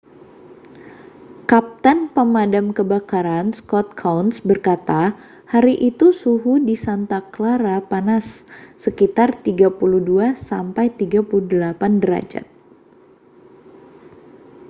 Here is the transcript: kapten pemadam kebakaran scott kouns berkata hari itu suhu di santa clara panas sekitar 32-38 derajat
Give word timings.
kapten 1.51 1.99
pemadam 2.13 2.67
kebakaran 2.77 3.47
scott 3.59 3.89
kouns 4.01 4.35
berkata 4.49 5.01
hari 5.53 5.75
itu 5.89 6.07
suhu 6.21 6.53
di 6.67 6.73
santa 6.85 7.19
clara 7.33 7.77
panas 7.91 8.27
sekitar 8.83 9.29
32-38 9.45 10.33
derajat 12.03 12.45